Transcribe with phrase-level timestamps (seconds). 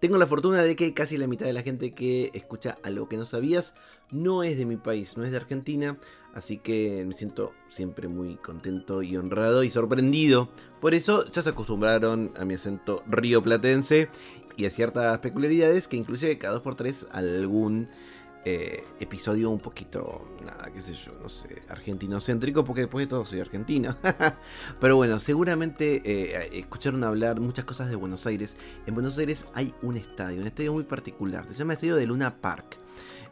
[0.00, 3.16] Tengo la fortuna de que casi la mitad de la gente que escucha algo que
[3.16, 3.74] no sabías
[4.12, 5.98] no es de mi país, no es de Argentina,
[6.34, 10.50] así que me siento siempre muy contento y honrado y sorprendido.
[10.80, 14.08] Por eso ya se acostumbraron a mi acento rioplatense
[14.56, 17.88] y a ciertas peculiaridades que incluye cada 2x3 algún
[18.44, 23.24] eh, episodio un poquito, nada, qué sé yo, no sé, argentinocéntrico, porque después de todo
[23.24, 23.96] soy argentino.
[24.80, 28.56] Pero bueno, seguramente eh, escucharon hablar muchas cosas de Buenos Aires.
[28.86, 32.40] En Buenos Aires hay un estadio, un estadio muy particular, se llama Estadio de Luna
[32.40, 32.78] Park.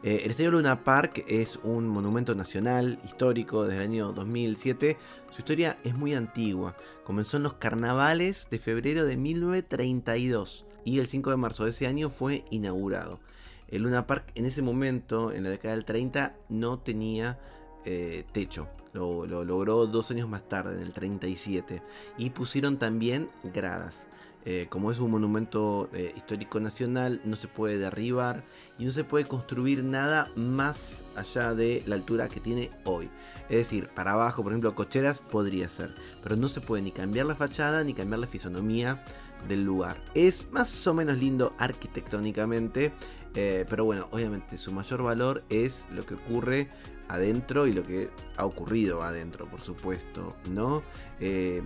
[0.03, 4.97] Eh, el Estadio Luna Park es un monumento nacional histórico desde el año 2007.
[5.31, 6.75] Su historia es muy antigua.
[7.03, 11.87] Comenzó en los carnavales de febrero de 1932 y el 5 de marzo de ese
[11.87, 13.19] año fue inaugurado.
[13.67, 17.39] El Luna Park en ese momento, en la década del 30, no tenía
[17.85, 18.67] eh, techo.
[18.93, 21.83] Lo, logró dos años más tarde, en el 37.
[22.17, 24.07] Y pusieron también gradas.
[24.49, 28.45] Eh, como es un monumento eh, histórico nacional, no se puede derribar
[28.79, 33.09] y no se puede construir nada más allá de la altura que tiene hoy.
[33.49, 37.25] Es decir, para abajo, por ejemplo, cocheras podría ser, pero no se puede ni cambiar
[37.25, 39.03] la fachada ni cambiar la fisonomía
[39.49, 40.01] del lugar.
[40.13, 42.93] Es más o menos lindo arquitectónicamente,
[43.35, 46.69] eh, pero bueno, obviamente su mayor valor es lo que ocurre
[47.07, 50.83] adentro y lo que ha ocurrido adentro, por supuesto, ¿no?
[51.19, 51.61] Eh,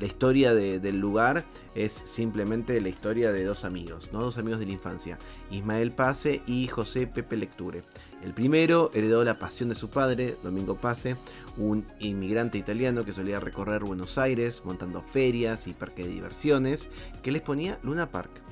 [0.00, 1.44] la historia del lugar
[1.76, 4.22] es simplemente la historia de dos amigos, ¿no?
[4.22, 5.18] Dos amigos de la infancia,
[5.52, 7.82] Ismael Pase y José Pepe Lecture.
[8.22, 11.16] El primero heredó la pasión de su padre, Domingo Pase,
[11.56, 16.88] un inmigrante italiano que solía recorrer Buenos Aires montando ferias y parques de diversiones,
[17.22, 18.43] que les ponía Luna Park.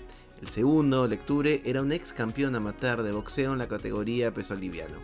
[0.42, 4.96] El segundo, Lecture, era un ex campeón amateur de boxeo en la categoría peso liviano.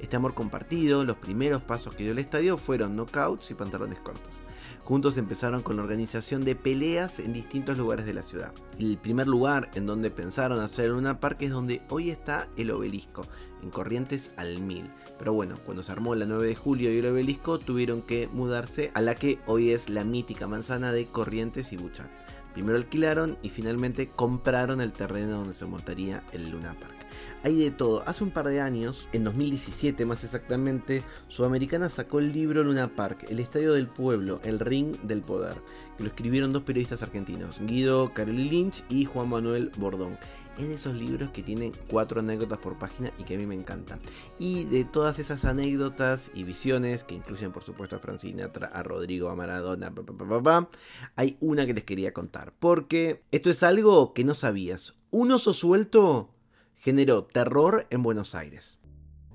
[0.00, 4.40] Este amor compartido, los primeros pasos que dio el estadio fueron knockouts y pantalones cortos.
[4.84, 8.52] Juntos empezaron con la organización de peleas en distintos lugares de la ciudad.
[8.78, 13.22] El primer lugar en donde pensaron hacer una parque es donde hoy está el obelisco,
[13.64, 14.88] en Corrientes al Mil.
[15.18, 18.92] Pero bueno, cuando se armó la 9 de julio y el obelisco, tuvieron que mudarse
[18.94, 22.08] a la que hoy es la mítica manzana de Corrientes y Buchan.
[22.54, 26.93] Primero alquilaron y finalmente compraron el terreno donde se montaría el Luna Park.
[27.44, 28.02] Hay de todo.
[28.06, 33.26] Hace un par de años, en 2017 más exactamente, Sudamericana sacó el libro Luna Park,
[33.28, 35.56] El Estadio del Pueblo, El Ring del Poder,
[35.98, 40.16] que lo escribieron dos periodistas argentinos, Guido Caroli Lynch y Juan Manuel Bordón
[40.56, 43.54] es de esos libros que tienen cuatro anécdotas por página y que a mí me
[43.54, 44.00] encantan.
[44.38, 49.28] Y de todas esas anécdotas y visiones, que incluyen por supuesto a Francina, a Rodrigo,
[49.28, 49.92] a Maradona,
[51.16, 52.52] hay una que les quería contar.
[52.58, 54.94] Porque esto es algo que no sabías.
[55.10, 56.30] Un oso suelto
[56.76, 58.78] generó terror en Buenos Aires.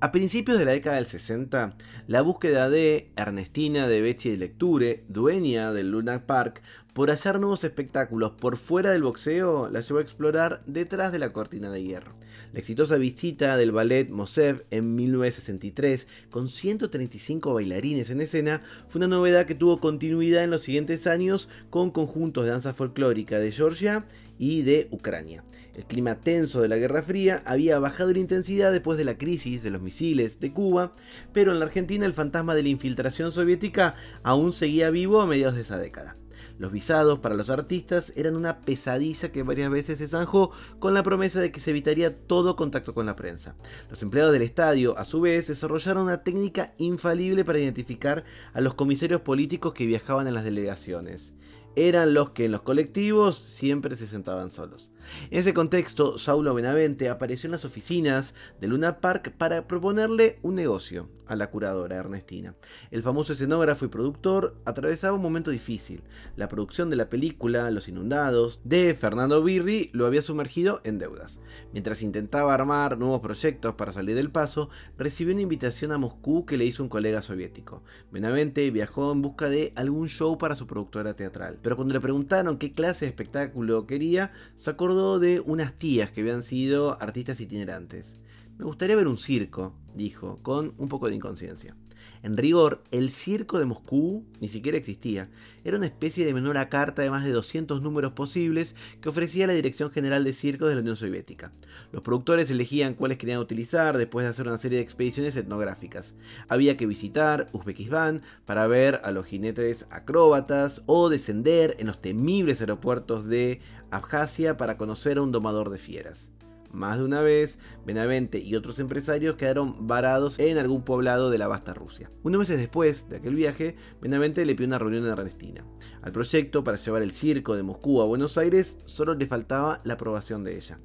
[0.01, 1.75] A principios de la década del 60,
[2.07, 6.61] la búsqueda de Ernestina de Becci de Lecture, dueña del Luna Park,
[6.93, 11.33] por hacer nuevos espectáculos por fuera del boxeo, la llevó a explorar detrás de la
[11.33, 12.13] cortina de hierro.
[12.53, 19.07] La exitosa visita del ballet Mosev en 1963, con 135 bailarines en escena, fue una
[19.09, 24.05] novedad que tuvo continuidad en los siguientes años con conjuntos de danza folclórica de Georgia
[24.37, 25.43] y de Ucrania.
[25.79, 29.63] El clima tenso de la Guerra Fría había bajado en intensidad después de la crisis
[29.63, 30.91] de los misiles de Cuba,
[31.31, 35.55] pero en la Argentina el fantasma de la infiltración soviética aún seguía vivo a mediados
[35.55, 36.17] de esa década.
[36.57, 41.01] Los visados para los artistas eran una pesadilla que varias veces se zanjó con la
[41.01, 43.55] promesa de que se evitaría todo contacto con la prensa.
[43.89, 48.73] Los empleados del estadio, a su vez, desarrollaron una técnica infalible para identificar a los
[48.73, 51.35] comisarios políticos que viajaban en las delegaciones
[51.75, 54.91] eran los que en los colectivos siempre se sentaban solos.
[55.31, 60.55] En ese contexto, Saulo Benavente apareció en las oficinas de Luna Park para proponerle un
[60.55, 62.55] negocio a la curadora Ernestina.
[62.91, 66.01] El famoso escenógrafo y productor atravesaba un momento difícil.
[66.35, 71.39] La producción de la película Los Inundados de Fernando Birri lo había sumergido en deudas.
[71.71, 76.57] Mientras intentaba armar nuevos proyectos para salir del paso, recibió una invitación a Moscú que
[76.57, 77.83] le hizo un colega soviético.
[78.11, 82.57] Benavente viajó en busca de algún show para su productora teatral, pero cuando le preguntaron
[82.57, 88.15] qué clase de espectáculo quería, se de unas tías que habían sido artistas itinerantes.
[88.57, 91.75] Me gustaría ver un circo, dijo, con un poco de inconsciencia.
[92.21, 95.29] En rigor, el circo de Moscú ni siquiera existía.
[95.63, 99.53] Era una especie de menor carta de más de 200 números posibles que ofrecía la
[99.53, 101.51] Dirección General de Circos de la Unión Soviética.
[101.91, 106.13] Los productores elegían cuáles querían utilizar después de hacer una serie de expediciones etnográficas.
[106.47, 112.61] Había que visitar Uzbekistán para ver a los jinetes acróbatas o descender en los temibles
[112.61, 113.61] aeropuertos de
[113.91, 116.29] Abjasia para conocer a un domador de fieras.
[116.71, 121.47] Más de una vez, Benavente y otros empresarios quedaron varados en algún poblado de la
[121.47, 122.11] vasta Rusia.
[122.23, 125.65] Unos meses después de aquel viaje, Benavente le pidió una reunión en Ernestina.
[126.01, 129.93] Al proyecto para llevar el circo de Moscú a Buenos Aires solo le faltaba la
[129.93, 130.79] aprobación de ella.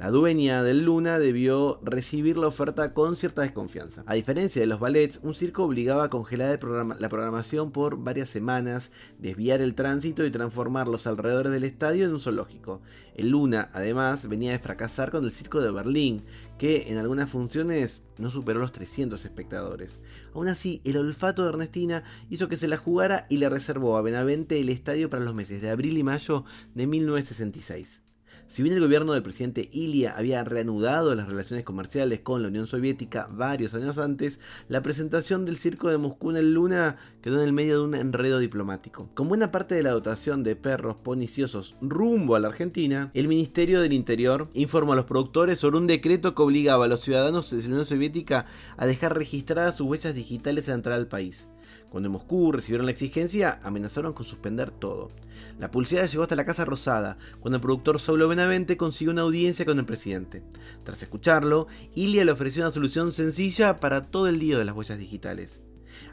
[0.00, 4.02] La dueña del Luna debió recibir la oferta con cierta desconfianza.
[4.06, 6.58] A diferencia de los ballets, un circo obligaba a congelar
[6.98, 12.14] la programación por varias semanas, desviar el tránsito y transformar los alrededores del estadio en
[12.14, 12.80] un zoológico.
[13.14, 16.24] El Luna, además, venía de fracasar con el circo de Berlín,
[16.56, 20.00] que en algunas funciones no superó los 300 espectadores.
[20.32, 24.00] Aún así, el olfato de Ernestina hizo que se la jugara y le reservó a
[24.00, 28.00] Benavente el estadio para los meses de abril y mayo de 1966.
[28.50, 32.66] Si bien el gobierno del presidente Ilia había reanudado las relaciones comerciales con la Unión
[32.66, 37.46] Soviética varios años antes, la presentación del circo de Moscú en el Luna quedó en
[37.46, 39.08] el medio de un enredo diplomático.
[39.14, 43.82] Con buena parte de la dotación de perros poniciosos rumbo a la Argentina, el Ministerio
[43.82, 47.58] del Interior informó a los productores sobre un decreto que obligaba a los ciudadanos de
[47.58, 51.46] la Unión Soviética a dejar registradas sus huellas digitales al entrar al país.
[51.90, 55.10] Cuando en Moscú recibieron la exigencia, amenazaron con suspender todo.
[55.58, 59.64] La publicidad llegó hasta la Casa Rosada, cuando el productor Saulo Benavente consiguió una audiencia
[59.64, 60.44] con el presidente.
[60.84, 61.66] Tras escucharlo,
[61.96, 65.62] Ilia le ofreció una solución sencilla para todo el lío de las huellas digitales.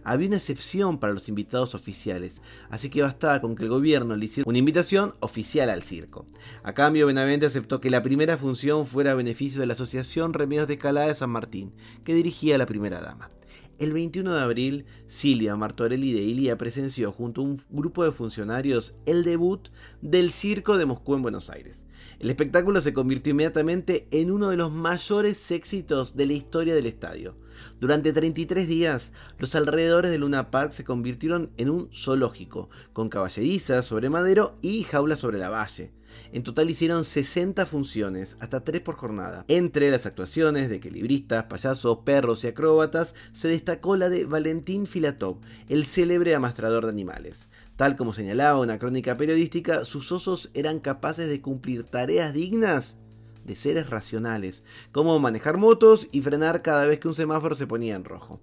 [0.04, 4.26] Había una excepción para los invitados oficiales, así que bastaba con que el gobierno le
[4.26, 6.26] hiciera una invitación oficial al circo.
[6.64, 10.68] A cambio, Benavente aceptó que la primera función fuera a beneficio de la Asociación Remedios
[10.68, 11.74] de Escalada de San Martín,
[12.04, 13.30] que dirigía la primera dama.
[13.80, 18.96] El 21 de abril, Silvia Martorelli de Ilia presenció junto a un grupo de funcionarios
[19.06, 19.70] el debut
[20.02, 21.84] del Circo de Moscú en Buenos Aires.
[22.18, 26.88] El espectáculo se convirtió inmediatamente en uno de los mayores éxitos de la historia del
[26.88, 27.36] estadio.
[27.80, 33.86] Durante 33 días, los alrededores de Luna Park se convirtieron en un zoológico, con caballerizas
[33.86, 35.92] sobre madero y jaulas sobre la valle.
[36.32, 39.46] En total hicieron 60 funciones, hasta 3 por jornada.
[39.48, 45.38] Entre las actuaciones de equilibristas, payasos, perros y acróbatas, se destacó la de Valentín Filatov,
[45.70, 47.48] el célebre amastrador de animales.
[47.76, 52.98] Tal como señalaba una crónica periodística, sus osos eran capaces de cumplir tareas dignas
[53.46, 57.96] de seres racionales, como manejar motos y frenar cada vez que un semáforo se ponía
[57.96, 58.42] en rojo.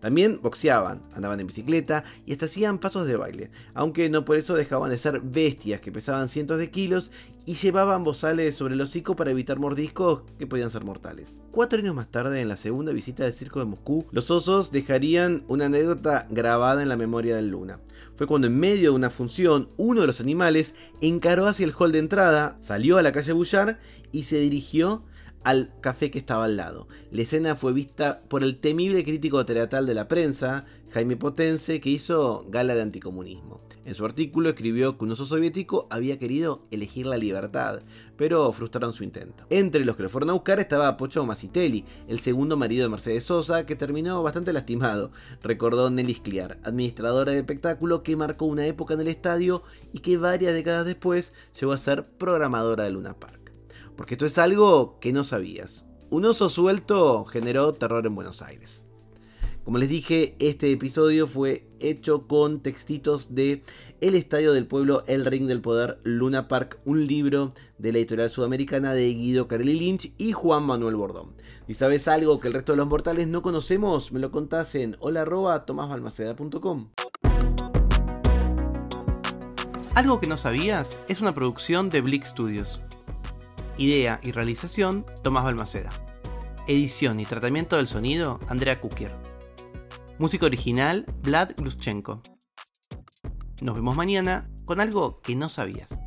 [0.00, 4.54] También boxeaban, andaban en bicicleta y hasta hacían pasos de baile, aunque no por eso
[4.54, 7.10] dejaban de ser bestias que pesaban cientos de kilos
[7.44, 11.40] y llevaban bozales sobre el hocico para evitar mordiscos que podían ser mortales.
[11.50, 15.44] Cuatro años más tarde, en la segunda visita del circo de Moscú, los osos dejarían
[15.48, 17.80] una anécdota grabada en la memoria del Luna.
[18.16, 21.92] Fue cuando en medio de una función, uno de los animales encaró hacia el hall
[21.92, 23.80] de entrada, salió a la calle Bullar
[24.12, 25.02] y se dirigió
[25.44, 26.88] al café que estaba al lado.
[27.10, 31.90] La escena fue vista por el temible crítico teatral de la prensa, Jaime Potense, que
[31.90, 33.60] hizo gala de anticomunismo.
[33.84, 37.80] En su artículo escribió que un oso soviético había querido elegir la libertad,
[38.16, 39.44] pero frustraron su intento.
[39.50, 43.24] Entre los que lo fueron a buscar estaba Pocho Masitelli, el segundo marido de Mercedes
[43.24, 45.10] Sosa, que terminó bastante lastimado,
[45.42, 50.16] recordó Nelly Scliar, administradora del espectáculo que marcó una época en el estadio y que
[50.16, 53.41] varias décadas después llegó a ser programadora de Luna Park
[53.96, 55.86] porque esto es algo que no sabías.
[56.10, 58.82] Un oso suelto generó terror en Buenos Aires.
[59.64, 63.62] Como les dije, este episodio fue hecho con textitos de
[64.00, 68.28] El Estadio del Pueblo, El Ring del Poder, Luna Park, un libro de la editorial
[68.28, 71.36] sudamericana de Guido Carelli Lynch y Juan Manuel Bordón.
[71.68, 74.96] Si sabes algo que el resto de los mortales no conocemos, me lo contás en
[74.98, 75.22] hola
[79.94, 82.80] Algo que no sabías es una producción de Blick Studios.
[83.78, 85.90] Idea y realización, Tomás Balmaceda.
[86.66, 89.16] Edición y tratamiento del sonido, Andrea Kukier.
[90.18, 92.22] Música original, Vlad Gluschenko.
[93.62, 95.98] Nos vemos mañana con algo que no sabías.